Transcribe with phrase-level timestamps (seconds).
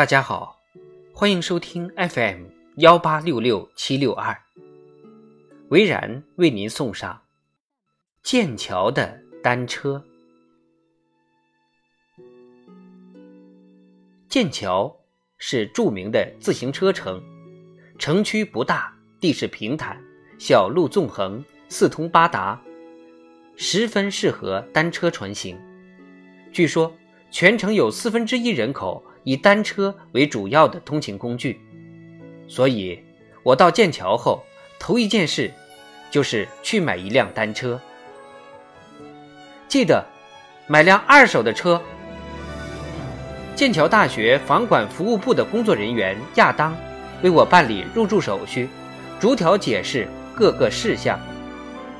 [0.00, 0.58] 大家好，
[1.12, 2.44] 欢迎收听 FM
[2.76, 4.34] 幺八六六七六二。
[5.68, 7.20] 维然为您送上
[8.22, 10.02] 剑桥的单车。
[14.26, 14.96] 剑桥
[15.36, 17.22] 是著名的自行车城，
[17.98, 20.02] 城区不大，地势平坦，
[20.38, 22.58] 小路纵横，四通八达，
[23.54, 25.60] 十分适合单车穿行。
[26.50, 26.90] 据说，
[27.30, 31.60] 全城有四分之一人口以单车为主要的通勤工具，
[32.48, 33.02] 所以，
[33.42, 34.42] 我到剑桥后
[34.78, 35.52] 头一件事
[36.10, 37.80] 就是去买一辆单车。
[39.68, 40.04] 记得
[40.66, 41.80] 买辆二手的车。
[43.54, 46.74] 剑桥大学房管服务部的工作人员亚当
[47.22, 48.68] 为我办理入住手续，
[49.20, 51.20] 逐条解释各个事项。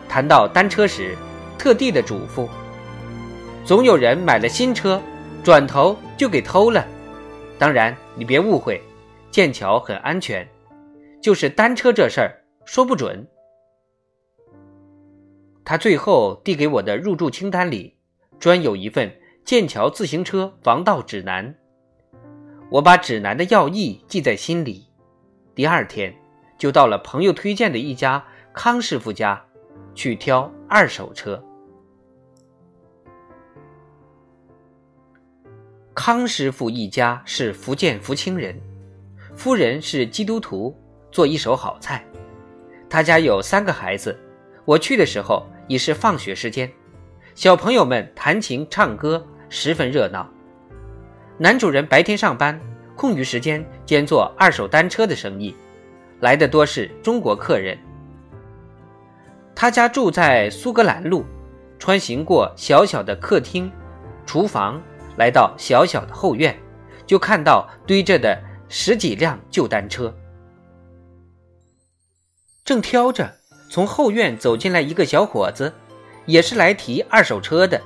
[0.08, 1.14] 谈到单车时，
[1.58, 2.48] 特地的嘱咐。
[3.64, 5.00] 总有人买了新车，
[5.44, 6.82] 转头就给偷了。
[7.60, 8.80] 当然，你别误会，
[9.30, 10.48] 剑桥很安全，
[11.20, 13.28] 就是单车这事儿说不准。
[15.62, 17.94] 他最后递给我的入住清单里，
[18.38, 21.54] 专有一份剑桥自行车防盗指南。
[22.70, 24.86] 我把指南的要义记在心里。
[25.54, 26.14] 第二天，
[26.56, 29.44] 就到了朋友推荐的一家康师傅家，
[29.94, 31.44] 去挑二手车。
[35.92, 38.58] 康师傅一家是福建福清人，
[39.34, 40.74] 夫人是基督徒，
[41.10, 42.04] 做一手好菜。
[42.88, 44.16] 他家有三个孩子，
[44.64, 46.70] 我去的时候已是放学时间，
[47.34, 50.28] 小朋友们弹琴唱歌，十分热闹。
[51.36, 52.58] 男主人白天上班，
[52.96, 55.54] 空余时间兼做二手单车的生意，
[56.20, 57.76] 来的多是中国客人。
[59.56, 61.24] 他家住在苏格兰路，
[61.80, 63.70] 穿行过小小的客厅、
[64.24, 64.80] 厨房。
[65.20, 66.58] 来到小小的后院，
[67.06, 70.14] 就看到堆着的十几辆旧单车。
[72.64, 73.30] 正挑着，
[73.68, 75.74] 从后院走进来一个小伙子，
[76.24, 77.78] 也是来提二手车的。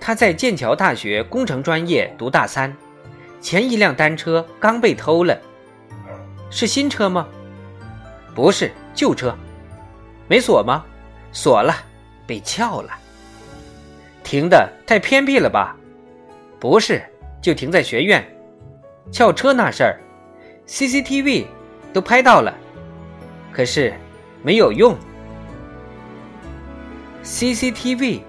[0.00, 2.74] 他在剑桥大学工程专业读大三，
[3.38, 5.38] 前一辆单车刚被偷了。
[6.48, 7.28] 是新车吗？
[8.34, 9.36] 不是，旧车。
[10.28, 10.82] 没锁吗？
[11.30, 11.74] 锁了，
[12.26, 12.90] 被撬了。
[14.24, 15.76] 停的太偏僻了吧？
[16.68, 17.00] 不是，
[17.40, 18.26] 就停在学院。
[19.12, 20.00] 撬车那事儿
[20.66, 21.46] ，CCTV
[21.92, 22.52] 都拍到了，
[23.52, 23.94] 可是
[24.42, 24.96] 没有用。
[27.22, 28.22] CCTV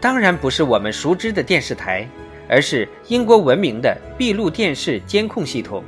[0.00, 2.04] 当然不是我们熟知的电视台，
[2.48, 5.84] 而是英国闻名的闭路电视监控系统。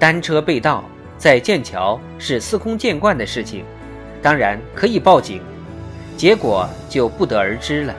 [0.00, 0.84] 单车被盗
[1.16, 3.64] 在剑桥是司空见惯的事情，
[4.20, 5.40] 当然可以报警，
[6.16, 7.94] 结果就不得而知了。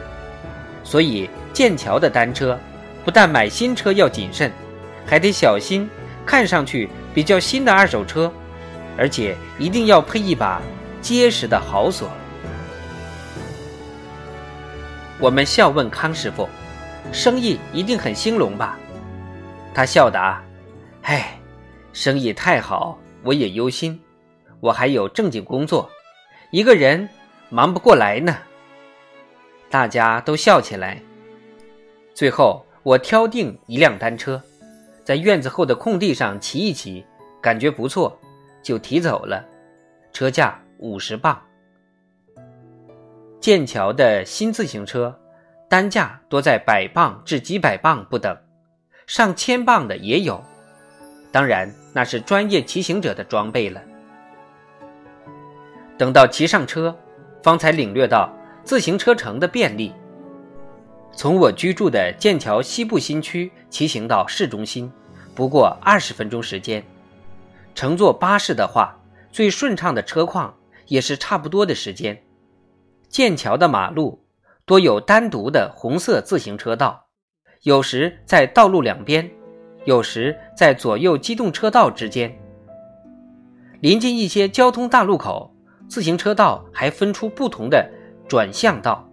[0.84, 1.30] 所以。
[1.54, 2.60] 剑桥的单车，
[3.04, 4.52] 不但买新车要谨慎，
[5.06, 5.90] 还得小心。
[6.26, 8.32] 看上去比较新的二手车，
[8.96, 10.62] 而且一定要配一把
[11.02, 12.08] 结实的好锁。
[15.20, 16.48] 我们笑问康师傅
[17.12, 18.78] ：“生意一定很兴隆吧？”
[19.74, 20.40] 他笑答
[21.02, 21.40] ：“唉，
[21.94, 24.00] 生意太好，我也忧心。
[24.60, 25.90] 我还有正经工作，
[26.52, 27.10] 一个人
[27.50, 28.38] 忙不过来呢。”
[29.68, 31.02] 大家都笑起来。
[32.20, 34.44] 最后，我挑定一辆单车，
[35.06, 37.06] 在院子后的空地上骑一骑，
[37.42, 38.20] 感觉不错，
[38.62, 39.42] 就提走了。
[40.12, 41.42] 车价五十磅。
[43.40, 45.18] 剑桥的新自行车，
[45.70, 48.38] 单价多在百磅至几百磅不等，
[49.08, 50.44] 上千磅的也有。
[51.32, 53.82] 当然，那是专业骑行者的装备了。
[55.98, 56.94] 等到骑上车，
[57.42, 58.30] 方才领略到
[58.66, 59.94] 自行车城的便利。
[61.12, 64.90] 从我居住的剑桥西部新区骑行到市中心，
[65.36, 66.84] 不过二十分钟时间。
[67.76, 68.98] 乘坐巴士的话，
[69.32, 70.56] 最顺畅的车况
[70.88, 72.24] 也是差不多的时间。
[73.10, 74.24] 剑桥的马路
[74.66, 77.08] 多有单独的红色自行车道，
[77.64, 79.30] 有时在道路两边，
[79.86, 82.34] 有时在左右机动车道之间。
[83.82, 85.54] 临近一些交通大路口，
[85.88, 87.90] 自行车道还分出不同的
[88.28, 89.09] 转向道。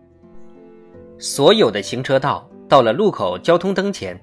[1.19, 4.21] 所有的行车道到了路口交通灯前，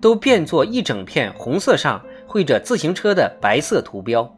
[0.00, 4.28] 都变作一整片红色，上绘着自行车的白色图标。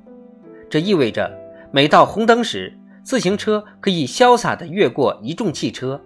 [0.68, 1.30] 这意味着，
[1.70, 6.00] 每到红灯时，自行车可以潇洒地越过一众汽车，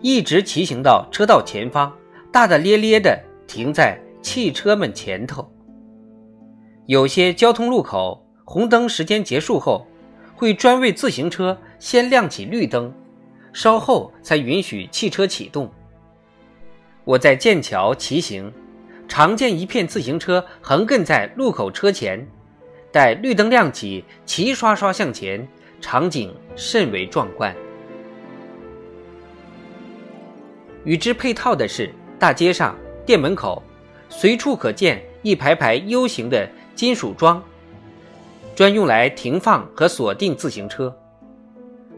[0.00, 1.92] 一直骑行到车道前方，
[2.32, 5.50] 大大咧咧地停在汽车们前头。
[6.86, 9.86] 有些交通路口红灯时间结束后，
[10.34, 12.92] 会专为自行车先亮起绿灯。
[13.52, 15.70] 稍后才允许汽车启动。
[17.04, 18.52] 我在剑桥骑行，
[19.08, 22.26] 常见一片自行车横亘在路口车前，
[22.92, 25.46] 待绿灯亮起，齐刷刷向前，
[25.80, 27.54] 场景甚为壮观。
[30.84, 33.62] 与之配套的是，大街上、店门口，
[34.08, 37.42] 随处可见一排排 U 型的金属桩，
[38.54, 40.94] 专用来停放和锁定自行车。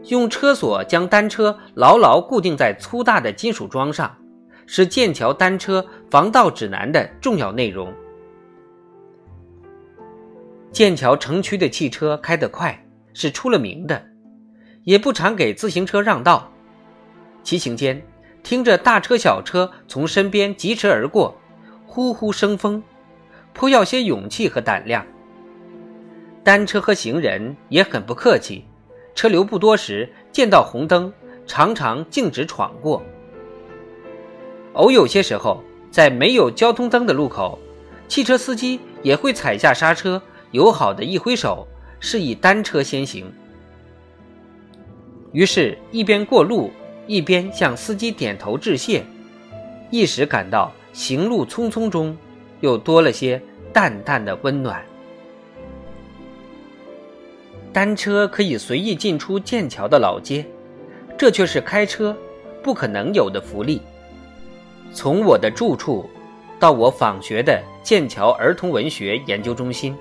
[0.05, 4.17] 用车锁将单车牢牢固定在粗大的金属桩上，
[4.65, 7.93] 是剑桥单车防盗指南的重要内容。
[10.71, 12.83] 剑桥城区的汽车开得快，
[13.13, 14.03] 是出了名的，
[14.83, 16.51] 也不常给自行车让道。
[17.43, 18.01] 骑行间，
[18.41, 21.35] 听着大车小车从身边疾驰而过，
[21.85, 22.81] 呼呼生风，
[23.53, 25.05] 颇要些勇气和胆量。
[26.43, 28.65] 单车和行人也很不客气。
[29.13, 31.11] 车流不多时，见到红灯，
[31.45, 33.03] 常常径直闯过。
[34.73, 35.61] 偶有些时候，
[35.91, 37.59] 在没有交通灯的路口，
[38.07, 40.21] 汽车司机也会踩下刹车，
[40.51, 41.67] 友好的一挥手，
[41.99, 43.31] 示意单车先行。
[45.33, 46.71] 于是，一边过路，
[47.07, 49.03] 一边向司机点头致谢，
[49.89, 52.17] 一时感到行路匆匆中，
[52.61, 53.41] 又多了些
[53.73, 54.81] 淡淡的温暖。
[57.73, 60.45] 单车可以随意进出剑桥的老街，
[61.17, 62.15] 这却是开车
[62.61, 63.81] 不可能有的福利。
[64.93, 66.09] 从我的住处
[66.59, 69.95] 到我访学的剑桥儿童文学研究中心，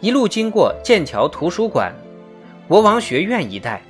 [0.00, 1.92] 一路经过剑桥图书馆、
[2.68, 3.82] 国王学院一带，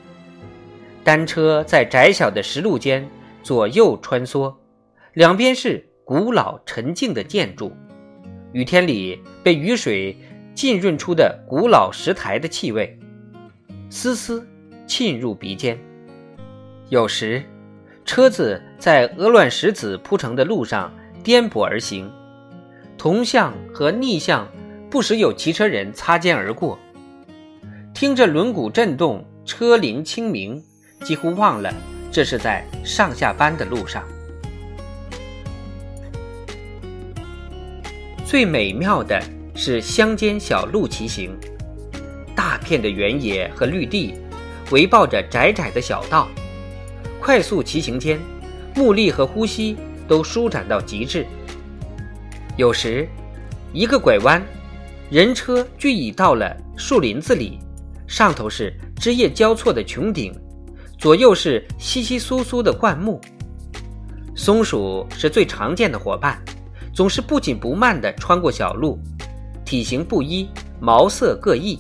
[1.05, 3.07] 单车在窄小的石路间
[3.43, 4.55] 左右穿梭，
[5.13, 7.71] 两边是古老沉静的建筑，
[8.53, 10.17] 雨天里被雨水
[10.55, 12.99] 浸润出的古老石台的气味。
[13.95, 14.43] 丝丝
[14.87, 15.79] 沁入鼻尖。
[16.89, 17.45] 有时，
[18.07, 20.91] 车子在鹅卵石子铺成的路上
[21.23, 22.11] 颠簸而行，
[22.97, 24.51] 同向和逆向
[24.91, 26.79] 不时有骑车人擦肩而过。
[27.93, 30.65] 听着轮毂震动，车铃清明，
[31.05, 31.71] 几乎忘了
[32.11, 34.03] 这是在上下班的路上。
[38.25, 39.23] 最美妙的
[39.55, 41.37] 是乡间小路骑行。
[42.35, 44.15] 大片的原野和绿地，
[44.71, 46.29] 围抱着窄窄的小道，
[47.21, 48.19] 快速骑行间，
[48.75, 49.77] 目力和呼吸
[50.09, 51.27] 都舒展到极致。
[52.57, 53.09] 有时，
[53.73, 54.43] 一个拐弯，
[55.11, 57.59] 人车俱已到了树林子里，
[58.07, 60.35] 上头是枝叶交错的穹顶，
[60.99, 63.21] 左右是稀稀疏疏的灌木。
[64.35, 66.43] 松鼠是最常见的伙伴，
[66.95, 68.99] 总是不紧不慢地穿过小路，
[69.65, 70.49] 体型不一，
[70.81, 71.79] 毛色各异。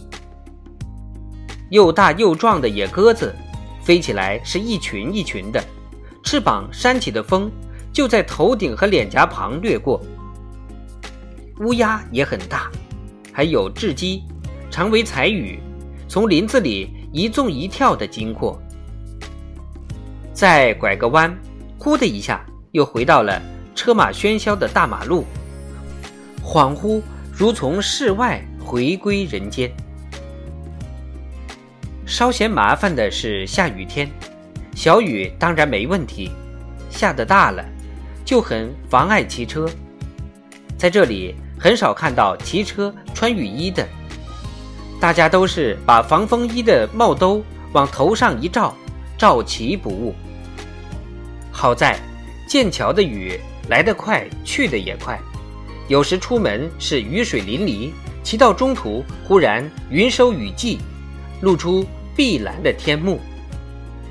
[1.73, 3.35] 又大又壮的野鸽子，
[3.81, 5.65] 飞起来是一群一群的，
[6.23, 7.51] 翅膀扇起的风
[7.91, 9.99] 就在头顶和脸颊旁掠过。
[11.61, 12.71] 乌鸦也很大，
[13.33, 14.23] 还有雉鸡，
[14.71, 15.59] 常为彩羽，
[16.07, 18.61] 从林子里一纵一跳的经过。
[20.35, 21.35] 再拐个弯，
[21.79, 23.41] 呼的一下又回到了
[23.75, 25.25] 车马喧嚣的大马路，
[26.45, 27.01] 恍惚
[27.33, 29.75] 如从世外回归人间。
[32.13, 34.07] 稍嫌麻烦的是下雨天，
[34.75, 36.31] 小雨当然没问题，
[36.91, 37.65] 下得大了
[38.23, 39.67] 就很妨碍骑车。
[40.77, 43.89] 在这里很少看到骑车穿雨衣的，
[45.01, 47.43] 大家都是把防风衣的帽兜
[47.73, 48.77] 往头上一罩，
[49.17, 50.15] 照骑不误。
[51.51, 51.99] 好在
[52.47, 53.41] 剑桥的雨
[53.71, 55.19] 来得快，去得也快，
[55.89, 57.91] 有时出门是雨水淋漓，
[58.23, 60.79] 骑到中途忽然云收雨霁，
[61.41, 61.87] 露出。
[62.15, 63.19] 碧蓝的天幕，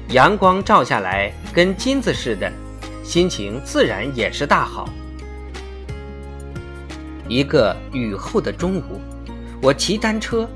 [0.10, 2.52] 阳光照下来跟金子似的，
[3.04, 4.90] 心情自然也是大好。
[7.28, 9.00] 一个雨后的中午，
[9.62, 10.50] 我骑单车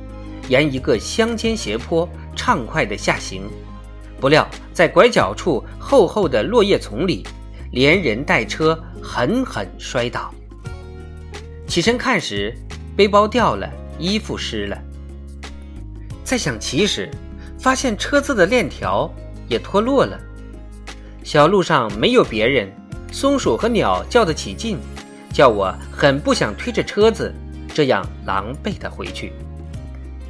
[0.50, 3.44] 沿一个乡间斜坡畅快的下行，
[4.20, 7.25] 不料在拐角处厚厚的落叶丛里，
[7.72, 10.34] 连人带车狠狠摔倒。
[11.68, 12.58] 起身看时，
[12.98, 14.78] 背包掉了，衣服湿了。
[16.24, 17.10] 再想骑时，
[17.58, 19.12] 发现车子的链条
[19.48, 20.20] 也脱落了，
[21.24, 22.72] 小路上没有别人，
[23.12, 24.78] 松鼠和鸟叫得起劲，
[25.34, 27.34] 叫我很不想推着车子
[27.74, 29.34] 这样狼狈的回去。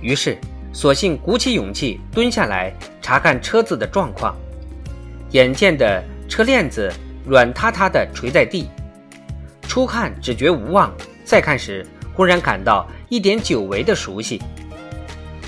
[0.01, 0.37] 于是，
[0.71, 4.35] 索性鼓起勇气蹲下来查看车子的状况。
[5.31, 6.91] 眼见的车链子
[7.25, 8.69] 软塌塌的垂在地，
[9.63, 10.93] 初看只觉无望，
[11.25, 14.41] 再看时忽然感到一点久违的熟悉。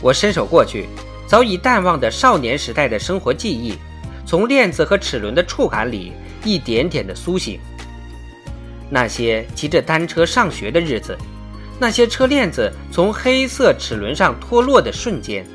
[0.01, 0.87] 我伸手过去。
[1.27, 3.77] 早已淡忘的少年时代的生活记忆，
[4.25, 6.13] 从链子和齿轮的触感里
[6.45, 7.59] 一点点的苏醒。
[8.89, 11.17] 那些骑着单车上学的日子，
[11.77, 15.45] 那些车链子从黑色齿轮上脱落的瞬间。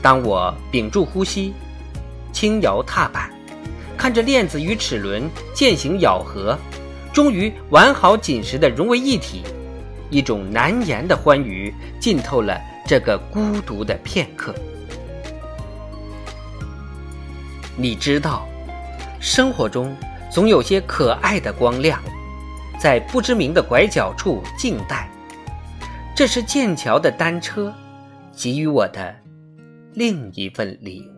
[0.00, 1.52] 当我屏住呼吸，
[2.32, 3.30] 轻摇踏板，
[3.98, 6.58] 看着链子与齿轮渐行咬合，
[7.12, 9.42] 终于完好紧实的融为一体，
[10.08, 14.54] 一种难言的欢愉浸透了这个孤独的片刻。
[17.76, 18.46] 你知道，
[19.20, 19.96] 生活中。
[20.30, 22.02] 总有些可爱的光亮，
[22.76, 25.08] 在不知名的拐角处静待。
[26.12, 27.72] 这是剑桥的单车
[28.32, 29.14] 给予我的
[29.92, 31.13] 另一份礼物。